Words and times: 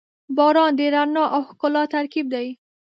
•باران 0.37 0.71
د 0.79 0.81
رڼا 0.93 1.23
او 1.35 1.41
ښکلا 1.49 1.83
ترکیب 1.93 2.25
دی. 2.33 2.47